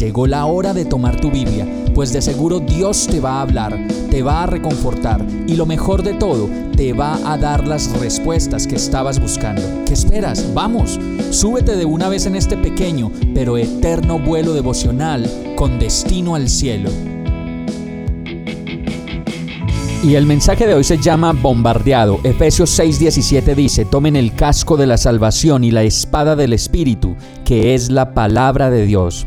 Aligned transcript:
Llegó 0.00 0.26
la 0.26 0.46
hora 0.46 0.72
de 0.72 0.86
tomar 0.86 1.20
tu 1.20 1.30
Biblia, 1.30 1.66
pues 1.94 2.10
de 2.10 2.22
seguro 2.22 2.58
Dios 2.58 3.06
te 3.06 3.20
va 3.20 3.32
a 3.32 3.42
hablar, 3.42 3.78
te 4.10 4.22
va 4.22 4.44
a 4.44 4.46
reconfortar 4.46 5.22
y 5.46 5.56
lo 5.56 5.66
mejor 5.66 6.02
de 6.02 6.14
todo, 6.14 6.48
te 6.74 6.94
va 6.94 7.18
a 7.30 7.36
dar 7.36 7.68
las 7.68 7.92
respuestas 8.00 8.66
que 8.66 8.76
estabas 8.76 9.20
buscando. 9.20 9.60
¿Qué 9.84 9.92
esperas? 9.92 10.54
Vamos, 10.54 10.98
súbete 11.28 11.76
de 11.76 11.84
una 11.84 12.08
vez 12.08 12.24
en 12.24 12.34
este 12.34 12.56
pequeño 12.56 13.12
pero 13.34 13.58
eterno 13.58 14.18
vuelo 14.18 14.54
devocional 14.54 15.30
con 15.54 15.78
destino 15.78 16.34
al 16.34 16.48
cielo. 16.48 16.88
Y 20.02 20.14
el 20.14 20.24
mensaje 20.24 20.66
de 20.66 20.72
hoy 20.72 20.84
se 20.84 20.96
llama 20.96 21.34
Bombardeado. 21.34 22.20
Efesios 22.24 22.70
6:17 22.78 23.54
dice, 23.54 23.84
tomen 23.84 24.16
el 24.16 24.34
casco 24.34 24.78
de 24.78 24.86
la 24.86 24.96
salvación 24.96 25.62
y 25.62 25.70
la 25.70 25.82
espada 25.82 26.36
del 26.36 26.54
Espíritu, 26.54 27.16
que 27.44 27.74
es 27.74 27.90
la 27.90 28.14
palabra 28.14 28.70
de 28.70 28.86
Dios. 28.86 29.26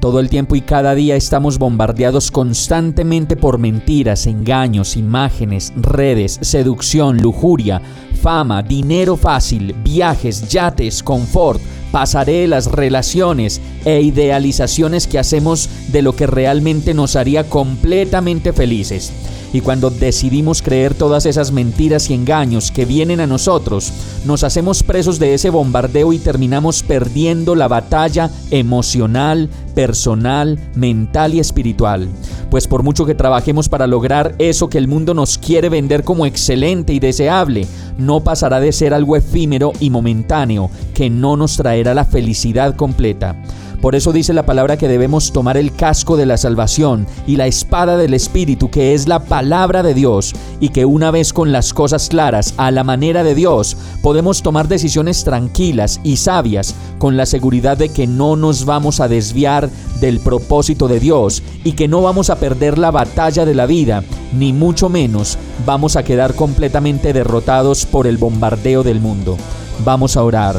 Todo 0.00 0.20
el 0.20 0.28
tiempo 0.28 0.54
y 0.54 0.60
cada 0.60 0.94
día 0.94 1.16
estamos 1.16 1.58
bombardeados 1.58 2.30
constantemente 2.30 3.36
por 3.36 3.58
mentiras, 3.58 4.26
engaños, 4.26 4.96
imágenes, 4.96 5.72
redes, 5.76 6.38
seducción, 6.42 7.18
lujuria, 7.18 7.80
fama, 8.20 8.62
dinero 8.62 9.16
fácil, 9.16 9.74
viajes, 9.82 10.48
yates, 10.48 11.02
confort, 11.02 11.60
pasarelas, 11.90 12.66
relaciones 12.66 13.60
e 13.84 14.02
idealizaciones 14.02 15.06
que 15.06 15.18
hacemos 15.18 15.68
de 15.88 16.02
lo 16.02 16.14
que 16.14 16.26
realmente 16.26 16.92
nos 16.92 17.16
haría 17.16 17.48
completamente 17.48 18.52
felices. 18.52 19.12
Y 19.52 19.60
cuando 19.60 19.90
decidimos 19.90 20.60
creer 20.60 20.94
todas 20.94 21.24
esas 21.24 21.52
mentiras 21.52 22.10
y 22.10 22.14
engaños 22.14 22.70
que 22.70 22.84
vienen 22.84 23.20
a 23.20 23.26
nosotros, 23.26 23.92
nos 24.26 24.44
hacemos 24.44 24.82
presos 24.82 25.18
de 25.18 25.34
ese 25.34 25.50
bombardeo 25.50 26.12
y 26.12 26.18
terminamos 26.18 26.82
perdiendo 26.82 27.54
la 27.54 27.68
batalla 27.68 28.30
emocional, 28.50 29.48
personal, 29.76 30.58
mental 30.74 31.34
y 31.34 31.38
espiritual. 31.38 32.08
Pues 32.50 32.66
por 32.66 32.82
mucho 32.82 33.04
que 33.04 33.14
trabajemos 33.14 33.68
para 33.68 33.86
lograr 33.86 34.34
eso 34.38 34.70
que 34.70 34.78
el 34.78 34.88
mundo 34.88 35.12
nos 35.12 35.36
quiere 35.36 35.68
vender 35.68 36.02
como 36.02 36.24
excelente 36.24 36.94
y 36.94 36.98
deseable, 36.98 37.68
no 37.98 38.24
pasará 38.24 38.58
de 38.58 38.72
ser 38.72 38.94
algo 38.94 39.16
efímero 39.16 39.72
y 39.78 39.90
momentáneo 39.90 40.70
que 40.94 41.10
no 41.10 41.36
nos 41.36 41.58
traerá 41.58 41.92
la 41.92 42.06
felicidad 42.06 42.74
completa. 42.74 43.36
Por 43.86 43.94
eso 43.94 44.12
dice 44.12 44.32
la 44.32 44.44
palabra 44.44 44.76
que 44.76 44.88
debemos 44.88 45.30
tomar 45.30 45.56
el 45.56 45.72
casco 45.72 46.16
de 46.16 46.26
la 46.26 46.36
salvación 46.36 47.06
y 47.24 47.36
la 47.36 47.46
espada 47.46 47.96
del 47.96 48.14
Espíritu, 48.14 48.68
que 48.68 48.94
es 48.94 49.06
la 49.06 49.20
palabra 49.20 49.84
de 49.84 49.94
Dios, 49.94 50.34
y 50.58 50.70
que 50.70 50.84
una 50.84 51.12
vez 51.12 51.32
con 51.32 51.52
las 51.52 51.72
cosas 51.72 52.08
claras, 52.08 52.54
a 52.56 52.72
la 52.72 52.82
manera 52.82 53.22
de 53.22 53.36
Dios, 53.36 53.76
podemos 54.02 54.42
tomar 54.42 54.66
decisiones 54.66 55.22
tranquilas 55.22 56.00
y 56.02 56.16
sabias, 56.16 56.74
con 56.98 57.16
la 57.16 57.26
seguridad 57.26 57.76
de 57.76 57.90
que 57.90 58.08
no 58.08 58.34
nos 58.34 58.64
vamos 58.64 58.98
a 58.98 59.06
desviar 59.06 59.70
del 60.00 60.18
propósito 60.18 60.88
de 60.88 60.98
Dios 60.98 61.44
y 61.62 61.74
que 61.74 61.86
no 61.86 62.02
vamos 62.02 62.28
a 62.28 62.40
perder 62.40 62.78
la 62.78 62.90
batalla 62.90 63.44
de 63.44 63.54
la 63.54 63.66
vida, 63.66 64.02
ni 64.36 64.52
mucho 64.52 64.88
menos 64.88 65.38
vamos 65.64 65.94
a 65.94 66.02
quedar 66.02 66.34
completamente 66.34 67.12
derrotados 67.12 67.86
por 67.86 68.08
el 68.08 68.16
bombardeo 68.16 68.82
del 68.82 68.98
mundo. 68.98 69.36
Vamos 69.84 70.16
a 70.16 70.24
orar. 70.24 70.56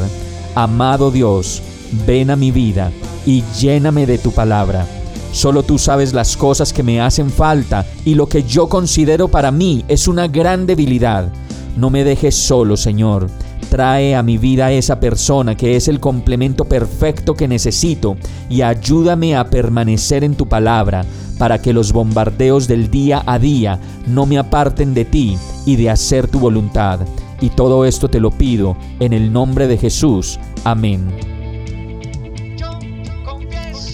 Amado 0.54 1.10
Dios, 1.10 1.60
ven 2.06 2.30
a 2.30 2.36
mi 2.36 2.52
vida 2.52 2.90
y 3.28 3.44
lléname 3.60 4.06
de 4.06 4.16
tu 4.16 4.32
palabra. 4.32 4.86
Solo 5.32 5.62
tú 5.62 5.76
sabes 5.76 6.14
las 6.14 6.34
cosas 6.34 6.72
que 6.72 6.82
me 6.82 7.02
hacen 7.02 7.28
falta 7.28 7.84
y 8.06 8.14
lo 8.14 8.26
que 8.26 8.42
yo 8.42 8.70
considero 8.70 9.28
para 9.28 9.50
mí 9.50 9.84
es 9.86 10.08
una 10.08 10.28
gran 10.28 10.66
debilidad. 10.66 11.28
No 11.76 11.90
me 11.90 12.04
dejes 12.04 12.34
solo, 12.34 12.78
Señor. 12.78 13.26
Trae 13.68 14.16
a 14.16 14.22
mi 14.22 14.38
vida 14.38 14.72
esa 14.72 14.98
persona 14.98 15.58
que 15.58 15.76
es 15.76 15.88
el 15.88 16.00
complemento 16.00 16.64
perfecto 16.64 17.34
que 17.34 17.48
necesito 17.48 18.16
y 18.48 18.62
ayúdame 18.62 19.36
a 19.36 19.50
permanecer 19.50 20.24
en 20.24 20.34
tu 20.34 20.48
palabra 20.48 21.04
para 21.36 21.60
que 21.60 21.74
los 21.74 21.92
bombardeos 21.92 22.66
del 22.66 22.90
día 22.90 23.22
a 23.26 23.38
día 23.38 23.78
no 24.06 24.24
me 24.24 24.38
aparten 24.38 24.94
de 24.94 25.04
ti 25.04 25.36
y 25.66 25.76
de 25.76 25.90
hacer 25.90 26.28
tu 26.28 26.40
voluntad. 26.40 27.00
Y 27.42 27.50
todo 27.50 27.84
esto 27.84 28.08
te 28.08 28.20
lo 28.20 28.30
pido 28.30 28.74
en 29.00 29.12
el 29.12 29.30
nombre 29.30 29.68
de 29.68 29.76
Jesús. 29.76 30.40
Amén. 30.64 31.37